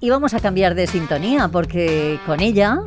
Y 0.00 0.10
vamos 0.10 0.32
a 0.34 0.40
cambiar 0.40 0.76
de 0.76 0.86
sintonía 0.86 1.48
porque 1.48 2.20
con 2.24 2.38
ella 2.40 2.78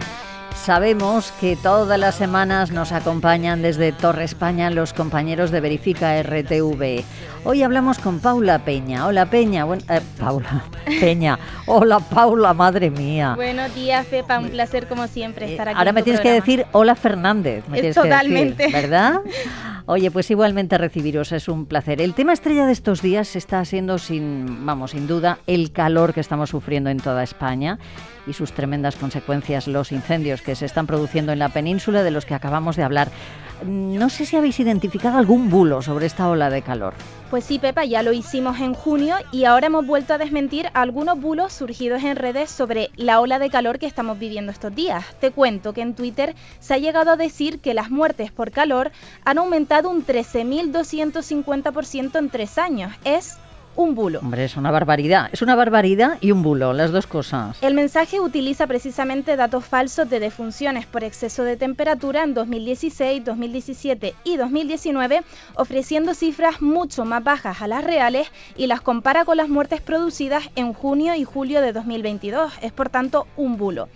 sabemos 0.56 1.34
que 1.42 1.58
todas 1.58 2.00
las 2.00 2.16
semanas 2.16 2.72
nos 2.72 2.94
acompañan 2.94 3.62
desde 3.62 3.92
Torre 3.92 4.24
España 4.24 4.70
los 4.70 4.94
compañeros 4.94 5.52
de 5.52 5.60
Verifica 5.60 6.22
RTV. 6.24 7.04
Hoy 7.44 7.64
hablamos 7.64 8.00
con 8.00 8.20
Paula 8.20 8.60
Peña. 8.60 9.08
Hola 9.08 9.26
Peña, 9.26 9.66
bueno, 9.66 9.84
eh, 9.90 10.00
Paula 10.18 10.64
Peña. 11.02 11.38
Hola 11.66 12.00
Paula, 12.00 12.54
madre 12.54 12.90
mía. 12.90 13.34
Buenos 13.36 13.76
días, 13.76 14.06
Pepa, 14.06 14.40
un 14.40 14.50
placer 14.50 14.88
como 14.88 15.08
siempre 15.08 15.52
estar 15.52 15.68
aquí. 15.68 15.78
Ahora 15.78 15.92
me 15.92 16.04
tienes 16.04 16.22
que 16.22 16.32
decir 16.32 16.66
hola 16.72 16.96
Fernández. 16.96 17.68
Me 17.68 17.80
tienes 17.80 17.96
Totalmente. 17.96 18.68
Que 18.68 18.72
decir, 18.72 18.90
¿Verdad? 18.90 19.20
Oye, 19.94 20.10
pues 20.10 20.32
igualmente 20.32 20.78
recibiros, 20.78 21.34
es 21.34 21.50
un 21.50 21.66
placer. 21.66 22.00
El 22.00 22.14
tema 22.14 22.32
estrella 22.32 22.66
de 22.66 22.72
estos 22.72 23.02
días 23.02 23.36
está 23.36 23.66
siendo 23.66 23.98
sin, 23.98 24.66
vamos, 24.66 24.92
sin 24.92 25.06
duda, 25.06 25.40
el 25.48 25.74
calor 25.74 26.14
que 26.14 26.22
estamos 26.22 26.50
sufriendo 26.50 26.90
en 26.90 27.02
toda 27.02 27.24
España 27.24 27.78
y 28.26 28.32
sus 28.32 28.54
tremendas 28.54 28.96
consecuencias, 28.96 29.68
los 29.68 29.92
incendios 29.92 30.42
que 30.42 30.56
se 30.56 30.66
están 30.66 30.88
produciendo 30.88 31.34
en 31.34 31.40
la 31.40 31.50
península 31.50 32.04
de 32.04 32.12
los 32.12 32.26
que 32.26 32.34
acabamos 32.34 32.78
de 32.78 32.84
hablar. 32.84 33.12
No 33.66 34.10
sé 34.10 34.26
si 34.26 34.36
habéis 34.36 34.60
identificado 34.60 35.18
algún 35.18 35.50
bulo 35.50 35.82
sobre 35.82 36.08
esta 36.08 36.28
ola 36.30 36.50
de 36.50 36.62
calor. 36.62 36.94
Pues 37.30 37.46
sí, 37.46 37.60
Pepa, 37.60 37.86
ya 37.86 38.04
lo 38.04 38.12
hicimos 38.12 38.60
en 38.60 38.74
junio 38.74 39.16
y 39.32 39.46
ahora 39.46 39.68
hemos 39.68 39.86
vuelto 39.86 40.14
a 40.14 40.18
desmentir 40.18 40.68
algunos 40.74 41.22
bulos 41.22 41.54
surgidos 41.54 42.04
en 42.04 42.18
redes 42.18 42.52
sobre 42.52 42.90
la 42.96 43.22
ola 43.22 43.40
de 43.40 43.50
calor 43.50 43.80
que 43.80 43.86
estamos 43.86 44.20
viviendo 44.20 44.52
estos 44.52 44.76
días. 44.76 45.06
Te 45.20 45.32
cuento 45.32 45.72
que 45.74 45.80
en 45.82 45.94
Twitter 45.94 46.36
se 46.60 46.74
ha 46.74 46.78
llegado 46.78 47.12
a 47.12 47.16
decir 47.16 47.62
que 47.62 47.74
las 47.74 47.90
muertes 47.90 48.32
por 48.32 48.52
calor 48.52 48.92
han 49.24 49.38
aumentado 49.38 49.90
un 49.90 50.06
13.250% 50.06 52.20
en 52.20 52.30
tres 52.30 52.58
años. 52.58 52.92
Es 53.06 53.38
un 53.76 53.96
bulo. 53.96 54.20
Hombre, 54.20 54.46
es 54.46 54.58
una 54.58 54.72
barbaridad. 54.72 55.30
Es 55.32 55.42
una 55.42 55.56
barbaridad 55.56 56.18
y 56.22 56.32
un 56.32 56.42
bulo, 56.42 56.74
las 56.74 56.92
dos 56.92 57.08
cosas. 57.08 57.58
El 57.62 57.74
mensaje 57.74 58.20
utiliza 58.20 58.68
precisamente 58.68 59.36
datos 59.36 59.66
falsos 59.66 60.10
de 60.10 60.20
defunciones 60.20 60.86
por 60.86 61.04
exceso 61.04 61.44
de 61.44 61.58
temperatura 61.58 62.24
en 62.24 62.34
2016, 62.34 63.26
2017 63.26 64.14
y 64.24 64.38
2019, 64.38 65.22
ofreciendo 65.56 66.14
cifras 66.14 66.62
mucho 66.62 67.06
más 67.06 67.24
bajas 67.24 67.62
a 67.62 67.68
las 67.68 67.84
reales 67.84 68.28
y 68.56 68.68
las 68.68 68.82
compara 68.82 69.26
con 69.26 69.38
las 69.38 69.50
muertes 69.50 69.82
producidas 69.82 70.50
en 70.56 70.74
junio 70.74 71.16
y 71.16 71.24
julio 71.24 71.62
de 71.62 71.74
2022. 71.74 72.54
Es 72.62 72.72
por 72.72 72.90
tanto 72.90 73.28
un 73.38 73.58
bulo. 73.58 73.90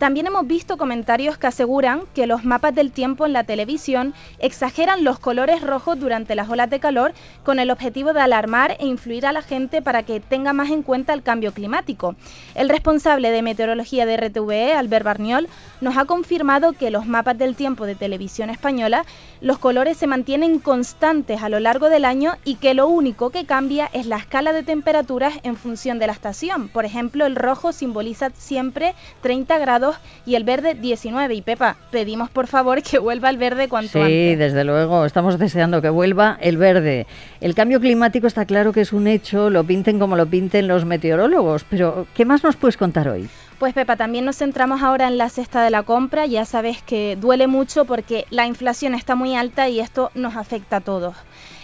También 0.00 0.26
hemos 0.26 0.46
visto 0.46 0.78
comentarios 0.78 1.36
que 1.36 1.46
aseguran 1.46 2.04
que 2.14 2.26
los 2.26 2.42
mapas 2.42 2.74
del 2.74 2.90
tiempo 2.90 3.26
en 3.26 3.34
la 3.34 3.44
televisión 3.44 4.14
exageran 4.38 5.04
los 5.04 5.18
colores 5.18 5.60
rojos 5.60 6.00
durante 6.00 6.34
las 6.34 6.48
olas 6.48 6.70
de 6.70 6.80
calor 6.80 7.12
con 7.44 7.58
el 7.58 7.70
objetivo 7.70 8.14
de 8.14 8.22
alarmar 8.22 8.78
e 8.80 8.86
influir 8.86 9.26
a 9.26 9.32
la 9.32 9.42
gente 9.42 9.82
para 9.82 10.02
que 10.02 10.18
tenga 10.18 10.54
más 10.54 10.70
en 10.70 10.82
cuenta 10.82 11.12
el 11.12 11.22
cambio 11.22 11.52
climático. 11.52 12.16
El 12.54 12.70
responsable 12.70 13.30
de 13.30 13.42
meteorología 13.42 14.06
de 14.06 14.16
RTVE, 14.16 14.72
Albert 14.72 15.04
Barniol, 15.04 15.48
nos 15.82 15.98
ha 15.98 16.06
confirmado 16.06 16.72
que 16.72 16.90
los 16.90 17.06
mapas 17.06 17.36
del 17.36 17.54
tiempo 17.54 17.84
de 17.84 17.94
televisión 17.94 18.48
española, 18.48 19.04
los 19.42 19.58
colores 19.58 19.98
se 19.98 20.06
mantienen 20.06 20.60
constantes 20.60 21.42
a 21.42 21.50
lo 21.50 21.60
largo 21.60 21.90
del 21.90 22.06
año 22.06 22.38
y 22.46 22.54
que 22.54 22.72
lo 22.72 22.88
único 22.88 23.28
que 23.28 23.44
cambia 23.44 23.90
es 23.92 24.06
la 24.06 24.16
escala 24.16 24.54
de 24.54 24.62
temperaturas 24.62 25.34
en 25.42 25.56
función 25.56 25.98
de 25.98 26.06
la 26.06 26.14
estación. 26.14 26.70
Por 26.70 26.86
ejemplo, 26.86 27.26
el 27.26 27.36
rojo 27.36 27.72
simboliza 27.72 28.30
siempre 28.30 28.94
30 29.20 29.58
grados 29.58 29.89
y 30.26 30.34
el 30.34 30.44
verde 30.44 30.74
19. 30.74 31.34
Y 31.34 31.42
Pepa, 31.42 31.76
pedimos 31.90 32.30
por 32.30 32.46
favor 32.46 32.82
que 32.82 32.98
vuelva 32.98 33.30
el 33.30 33.36
verde 33.36 33.68
cuanto 33.68 34.02
antes. 34.02 34.32
Sí, 34.32 34.36
desde 34.36 34.64
luego, 34.64 35.04
estamos 35.04 35.38
deseando 35.38 35.82
que 35.82 35.90
vuelva 35.90 36.38
el 36.40 36.56
verde. 36.56 37.06
El 37.40 37.54
cambio 37.54 37.80
climático 37.80 38.26
está 38.26 38.44
claro 38.44 38.72
que 38.72 38.82
es 38.82 38.92
un 38.92 39.06
hecho, 39.06 39.50
lo 39.50 39.64
pinten 39.64 39.98
como 39.98 40.16
lo 40.16 40.26
pinten 40.26 40.68
los 40.68 40.84
meteorólogos, 40.84 41.64
pero 41.64 42.06
¿qué 42.14 42.24
más 42.24 42.42
nos 42.42 42.56
puedes 42.56 42.76
contar 42.76 43.08
hoy? 43.08 43.28
Pues 43.60 43.74
Pepa, 43.74 43.96
también 43.96 44.24
nos 44.24 44.38
centramos 44.38 44.82
ahora 44.82 45.06
en 45.06 45.18
la 45.18 45.28
cesta 45.28 45.62
de 45.62 45.68
la 45.68 45.82
compra. 45.82 46.24
Ya 46.24 46.46
sabes 46.46 46.82
que 46.82 47.18
duele 47.20 47.46
mucho 47.46 47.84
porque 47.84 48.24
la 48.30 48.46
inflación 48.46 48.94
está 48.94 49.16
muy 49.16 49.36
alta 49.36 49.68
y 49.68 49.80
esto 49.80 50.10
nos 50.14 50.34
afecta 50.34 50.76
a 50.76 50.80
todos. 50.80 51.14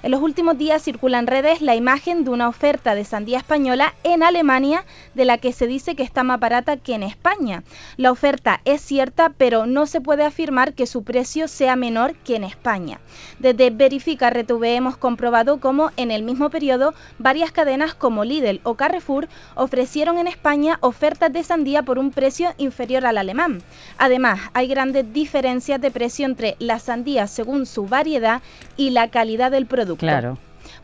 En 0.02 0.10
los 0.10 0.20
últimos 0.20 0.58
días 0.58 0.82
circula 0.82 1.18
en 1.18 1.26
redes 1.26 1.62
la 1.62 1.74
imagen 1.74 2.22
de 2.22 2.30
una 2.30 2.48
oferta 2.48 2.94
de 2.94 3.04
sandía 3.04 3.38
española 3.38 3.94
en 4.04 4.22
Alemania 4.22 4.84
de 5.14 5.24
la 5.24 5.38
que 5.38 5.54
se 5.54 5.66
dice 5.66 5.96
que 5.96 6.02
está 6.02 6.22
más 6.22 6.38
barata 6.38 6.76
que 6.76 6.94
en 6.94 7.02
España. 7.02 7.64
La 7.96 8.12
oferta 8.12 8.60
es 8.66 8.82
cierta, 8.82 9.30
pero 9.30 9.64
no 9.64 9.86
se 9.86 10.02
puede 10.02 10.24
afirmar 10.24 10.74
que 10.74 10.86
su 10.86 11.02
precio 11.02 11.48
sea 11.48 11.76
menor 11.76 12.14
que 12.14 12.36
en 12.36 12.44
España. 12.44 13.00
Desde 13.38 13.70
Verifica 13.70 14.28
RTV 14.28 14.64
hemos 14.64 14.98
comprobado 14.98 15.60
cómo 15.60 15.90
en 15.96 16.10
el 16.10 16.22
mismo 16.22 16.50
periodo 16.50 16.92
varias 17.18 17.50
cadenas 17.50 17.94
como 17.94 18.24
Lidl 18.24 18.60
o 18.64 18.74
Carrefour 18.74 19.28
ofrecieron 19.54 20.18
en 20.18 20.26
España 20.26 20.76
ofertas 20.82 21.32
de 21.32 21.42
sandía 21.42 21.85
por 21.86 21.98
un 21.98 22.10
precio 22.10 22.52
inferior 22.58 23.06
al 23.06 23.16
alemán. 23.16 23.62
Además, 23.96 24.38
hay 24.52 24.68
grandes 24.68 25.10
diferencias 25.14 25.80
de 25.80 25.90
precio 25.90 26.26
entre 26.26 26.56
las 26.58 26.82
sandías 26.82 27.30
según 27.30 27.64
su 27.64 27.86
variedad 27.86 28.42
y 28.76 28.90
la 28.90 29.08
calidad 29.08 29.50
del 29.50 29.64
producto. 29.64 30.00
Claro. 30.00 30.36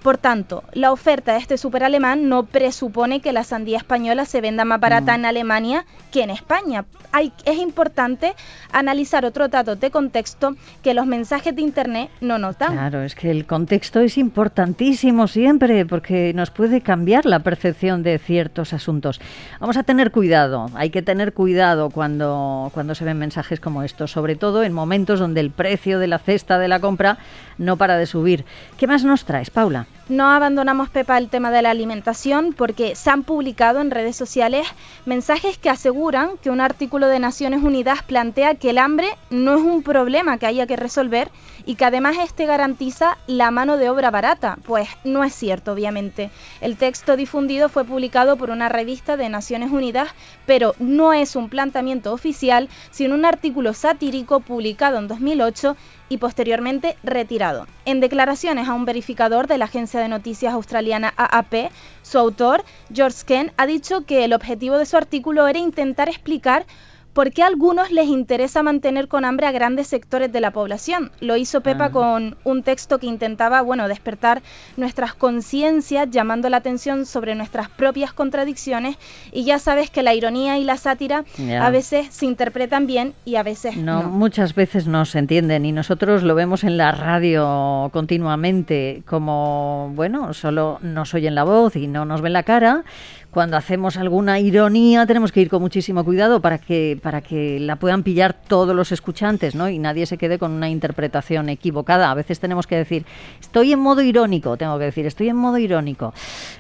Por 0.02 0.18
tanto, 0.18 0.64
la 0.72 0.92
oferta 0.92 1.32
de 1.32 1.38
este 1.38 1.58
super 1.58 1.84
alemán 1.84 2.28
no 2.28 2.44
presupone 2.44 3.20
que 3.20 3.32
la 3.32 3.44
sandía 3.44 3.78
española 3.78 4.24
se 4.24 4.40
venda 4.40 4.64
más 4.64 4.80
barata 4.80 5.14
en 5.14 5.24
Alemania 5.24 5.84
que 6.10 6.22
en 6.22 6.30
España. 6.30 6.84
Hay, 7.12 7.32
es 7.44 7.58
importante 7.58 8.34
analizar 8.72 9.24
otros 9.24 9.50
datos 9.50 9.78
de 9.80 9.90
contexto 9.90 10.56
que 10.82 10.94
los 10.94 11.06
mensajes 11.06 11.54
de 11.54 11.62
Internet 11.62 12.10
no 12.20 12.38
notan. 12.38 12.72
Claro, 12.72 13.02
es 13.02 13.14
que 13.14 13.30
el 13.30 13.46
contexto 13.46 14.00
es 14.00 14.18
importantísimo 14.18 15.28
siempre 15.28 15.84
porque 15.86 16.32
nos 16.34 16.50
puede 16.50 16.80
cambiar 16.80 17.26
la 17.26 17.40
percepción 17.40 18.02
de 18.02 18.18
ciertos 18.18 18.72
asuntos. 18.72 19.20
Vamos 19.60 19.76
a 19.76 19.82
tener 19.82 20.10
cuidado, 20.10 20.66
hay 20.74 20.90
que 20.90 21.02
tener 21.02 21.32
cuidado 21.32 21.90
cuando, 21.90 22.70
cuando 22.74 22.94
se 22.94 23.04
ven 23.04 23.18
mensajes 23.18 23.60
como 23.60 23.82
estos, 23.82 24.10
sobre 24.10 24.36
todo 24.36 24.62
en 24.62 24.72
momentos 24.72 25.20
donde 25.20 25.40
el 25.40 25.50
precio 25.50 25.98
de 25.98 26.06
la 26.06 26.18
cesta 26.18 26.58
de 26.58 26.68
la 26.68 26.80
compra 26.80 27.18
no 27.58 27.76
para 27.76 27.96
de 27.96 28.06
subir. 28.06 28.44
¿Qué 28.76 28.86
más 28.86 29.04
nos 29.04 29.24
traes, 29.24 29.50
Paula? 29.50 29.71
No 30.08 30.30
abandonamos, 30.30 30.90
Pepa, 30.90 31.16
el 31.16 31.30
tema 31.30 31.50
de 31.50 31.62
la 31.62 31.70
alimentación 31.70 32.52
porque 32.52 32.96
se 32.96 33.08
han 33.08 33.22
publicado 33.22 33.80
en 33.80 33.90
redes 33.90 34.16
sociales 34.16 34.66
mensajes 35.06 35.56
que 35.56 35.70
aseguran 35.70 36.36
que 36.42 36.50
un 36.50 36.60
artículo 36.60 37.06
de 37.06 37.18
Naciones 37.18 37.62
Unidas 37.62 38.02
plantea 38.02 38.56
que 38.56 38.70
el 38.70 38.78
hambre 38.78 39.08
no 39.30 39.54
es 39.54 39.62
un 39.62 39.82
problema 39.82 40.38
que 40.38 40.46
haya 40.46 40.66
que 40.66 40.76
resolver 40.76 41.30
y 41.64 41.76
que 41.76 41.84
además 41.84 42.16
este 42.22 42.46
garantiza 42.46 43.16
la 43.26 43.50
mano 43.50 43.76
de 43.76 43.88
obra 43.88 44.10
barata. 44.10 44.58
Pues 44.64 44.88
no 45.04 45.24
es 45.24 45.34
cierto, 45.34 45.72
obviamente. 45.72 46.30
El 46.60 46.76
texto 46.76 47.16
difundido 47.16 47.68
fue 47.68 47.84
publicado 47.84 48.36
por 48.36 48.50
una 48.50 48.68
revista 48.68 49.16
de 49.16 49.28
Naciones 49.28 49.70
Unidas, 49.70 50.10
pero 50.46 50.74
no 50.78 51.12
es 51.12 51.36
un 51.36 51.48
planteamiento 51.48 52.12
oficial, 52.12 52.68
sino 52.90 53.14
un 53.14 53.24
artículo 53.24 53.72
satírico 53.72 54.40
publicado 54.40 54.98
en 54.98 55.08
2008 55.08 55.76
y 56.12 56.18
posteriormente 56.18 56.98
retirado. 57.02 57.66
En 57.86 58.00
declaraciones 58.00 58.68
a 58.68 58.74
un 58.74 58.84
verificador 58.84 59.46
de 59.46 59.56
la 59.56 59.64
agencia 59.64 59.98
de 59.98 60.08
noticias 60.08 60.52
australiana 60.52 61.14
AAP, 61.16 61.70
su 62.02 62.18
autor, 62.18 62.64
George 62.92 63.24
Kent, 63.24 63.52
ha 63.56 63.64
dicho 63.64 64.04
que 64.04 64.26
el 64.26 64.34
objetivo 64.34 64.76
de 64.76 64.84
su 64.84 64.98
artículo 64.98 65.48
era 65.48 65.58
intentar 65.58 66.10
explicar 66.10 66.66
¿Por 67.12 67.30
qué 67.30 67.42
a 67.42 67.46
algunos 67.46 67.90
les 67.90 68.06
interesa 68.06 68.62
mantener 68.62 69.06
con 69.06 69.26
hambre 69.26 69.46
a 69.46 69.52
grandes 69.52 69.86
sectores 69.86 70.32
de 70.32 70.40
la 70.40 70.50
población? 70.50 71.10
Lo 71.20 71.36
hizo 71.36 71.60
Pepa 71.60 71.90
con 71.90 72.36
un 72.44 72.62
texto 72.62 72.98
que 72.98 73.06
intentaba, 73.06 73.60
bueno, 73.60 73.86
despertar 73.86 74.40
nuestras 74.78 75.12
conciencias, 75.12 76.08
llamando 76.10 76.48
la 76.48 76.56
atención 76.56 77.04
sobre 77.04 77.34
nuestras 77.34 77.68
propias 77.68 78.14
contradicciones. 78.14 78.96
Y 79.30 79.44
ya 79.44 79.58
sabes 79.58 79.90
que 79.90 80.02
la 80.02 80.14
ironía 80.14 80.56
y 80.56 80.64
la 80.64 80.78
sátira 80.78 81.24
a 81.60 81.68
veces 81.68 82.06
se 82.10 82.24
interpretan 82.24 82.86
bien 82.86 83.12
y 83.26 83.36
a 83.36 83.42
veces 83.42 83.76
no, 83.76 84.04
Muchas 84.04 84.54
veces 84.54 84.86
no 84.86 85.04
se 85.04 85.18
entienden. 85.18 85.66
Y 85.66 85.72
nosotros 85.72 86.22
lo 86.22 86.34
vemos 86.34 86.64
en 86.64 86.78
la 86.78 86.92
radio 86.92 87.90
continuamente 87.92 89.02
como, 89.06 89.92
bueno, 89.94 90.32
solo 90.32 90.78
nos 90.80 91.12
oyen 91.12 91.34
la 91.34 91.44
voz 91.44 91.76
y 91.76 91.88
no 91.88 92.06
nos 92.06 92.22
ven 92.22 92.32
la 92.32 92.42
cara 92.42 92.84
cuando 93.32 93.56
hacemos 93.56 93.96
alguna 93.96 94.38
ironía 94.40 95.06
tenemos 95.06 95.32
que 95.32 95.40
ir 95.40 95.48
con 95.48 95.62
muchísimo 95.62 96.04
cuidado 96.04 96.40
para 96.40 96.58
que, 96.58 96.98
para 97.02 97.22
que 97.22 97.58
la 97.58 97.76
puedan 97.76 98.02
pillar 98.02 98.34
todos 98.34 98.76
los 98.76 98.92
escuchantes 98.92 99.54
¿no? 99.54 99.70
y 99.70 99.78
nadie 99.78 100.04
se 100.04 100.18
quede 100.18 100.38
con 100.38 100.52
una 100.52 100.68
interpretación 100.68 101.48
equivocada. 101.48 102.10
A 102.10 102.14
veces 102.14 102.40
tenemos 102.40 102.66
que 102.66 102.76
decir, 102.76 103.06
estoy 103.40 103.72
en 103.72 103.80
modo 103.80 104.02
irónico, 104.02 104.58
tengo 104.58 104.78
que 104.78 104.84
decir, 104.84 105.06
estoy 105.06 105.30
en 105.30 105.36
modo 105.36 105.56
irónico. 105.56 106.12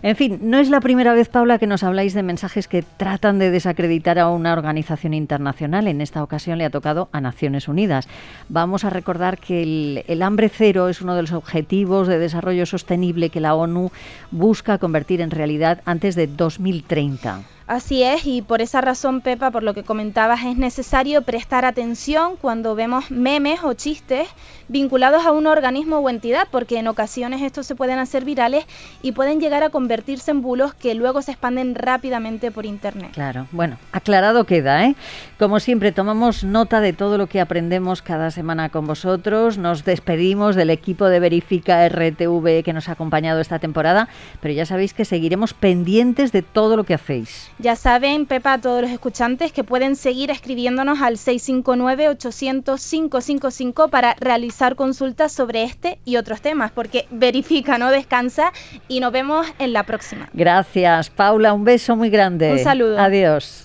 En 0.02 0.16
fin, 0.16 0.38
no 0.42 0.58
es 0.58 0.70
la 0.70 0.80
primera 0.80 1.12
vez, 1.12 1.28
Paula, 1.28 1.58
que 1.58 1.66
nos 1.66 1.82
habláis 1.82 2.14
de 2.14 2.22
mensajes 2.22 2.68
que 2.68 2.82
tratan 2.82 3.38
de 3.38 3.50
desacreditar 3.50 4.18
a 4.18 4.30
una 4.30 4.54
organización 4.54 5.12
internacional. 5.12 5.86
En 5.88 6.00
esta 6.00 6.22
ocasión 6.22 6.56
le 6.56 6.64
ha 6.64 6.70
tocado 6.70 7.10
a 7.12 7.20
Naciones 7.20 7.68
Unidas. 7.68 8.08
Vamos 8.48 8.84
a 8.84 8.90
recordar 8.90 9.36
que 9.36 9.62
el, 9.62 10.04
el 10.08 10.22
hambre 10.22 10.48
cero 10.48 10.88
es 10.88 11.02
uno 11.02 11.16
de 11.16 11.22
los 11.22 11.32
objetivos 11.32 12.08
de 12.08 12.18
desarrollo 12.18 12.64
sostenible 12.64 13.28
que 13.28 13.40
la 13.40 13.54
ONU 13.54 13.92
busca 14.30 14.78
convertir 14.78 15.20
en 15.20 15.30
realidad 15.30 15.82
antes 15.84 16.14
de 16.14 16.26
2030. 16.62 17.44
Así 17.72 18.02
es, 18.02 18.26
y 18.26 18.42
por 18.42 18.60
esa 18.60 18.82
razón, 18.82 19.22
Pepa, 19.22 19.50
por 19.50 19.62
lo 19.62 19.72
que 19.72 19.82
comentabas, 19.82 20.44
es 20.44 20.58
necesario 20.58 21.22
prestar 21.22 21.64
atención 21.64 22.36
cuando 22.38 22.74
vemos 22.74 23.10
memes 23.10 23.64
o 23.64 23.72
chistes 23.72 24.28
vinculados 24.68 25.24
a 25.24 25.32
un 25.32 25.46
organismo 25.46 25.96
o 25.98 26.10
entidad, 26.10 26.48
porque 26.50 26.78
en 26.78 26.86
ocasiones 26.86 27.40
estos 27.40 27.66
se 27.66 27.74
pueden 27.74 27.98
hacer 27.98 28.26
virales 28.26 28.66
y 29.00 29.12
pueden 29.12 29.40
llegar 29.40 29.62
a 29.62 29.70
convertirse 29.70 30.32
en 30.32 30.42
bulos 30.42 30.74
que 30.74 30.94
luego 30.94 31.22
se 31.22 31.32
expanden 31.32 31.74
rápidamente 31.74 32.50
por 32.50 32.66
Internet. 32.66 33.12
Claro, 33.12 33.46
bueno, 33.52 33.78
aclarado 33.90 34.44
queda, 34.44 34.84
¿eh? 34.84 34.94
Como 35.38 35.58
siempre, 35.58 35.92
tomamos 35.92 36.44
nota 36.44 36.82
de 36.82 36.92
todo 36.92 37.16
lo 37.16 37.26
que 37.26 37.40
aprendemos 37.40 38.02
cada 38.02 38.30
semana 38.30 38.68
con 38.68 38.86
vosotros, 38.86 39.56
nos 39.56 39.86
despedimos 39.86 40.56
del 40.56 40.68
equipo 40.68 41.06
de 41.06 41.20
Verifica 41.20 41.88
RTV 41.88 42.64
que 42.64 42.74
nos 42.74 42.90
ha 42.90 42.92
acompañado 42.92 43.40
esta 43.40 43.58
temporada, 43.58 44.08
pero 44.42 44.52
ya 44.52 44.66
sabéis 44.66 44.92
que 44.92 45.06
seguiremos 45.06 45.54
pendientes 45.54 46.32
de 46.32 46.42
todo 46.42 46.76
lo 46.76 46.84
que 46.84 46.92
hacéis. 46.92 47.50
Ya 47.62 47.76
saben, 47.76 48.26
Pepa, 48.26 48.54
a 48.54 48.60
todos 48.60 48.82
los 48.82 48.90
escuchantes 48.90 49.52
que 49.52 49.62
pueden 49.62 49.94
seguir 49.94 50.32
escribiéndonos 50.32 51.00
al 51.00 51.14
659-800-555 51.14 53.88
para 53.88 54.16
realizar 54.18 54.74
consultas 54.74 55.30
sobre 55.30 55.62
este 55.62 56.00
y 56.04 56.16
otros 56.16 56.40
temas, 56.40 56.72
porque 56.72 57.06
verifica, 57.12 57.78
no 57.78 57.92
descansa 57.92 58.52
y 58.88 58.98
nos 58.98 59.12
vemos 59.12 59.46
en 59.60 59.72
la 59.72 59.84
próxima. 59.84 60.28
Gracias, 60.32 61.08
Paula, 61.08 61.52
un 61.52 61.62
beso 61.62 61.94
muy 61.94 62.10
grande. 62.10 62.50
Un 62.50 62.58
saludo. 62.58 62.98
Adiós. 62.98 63.60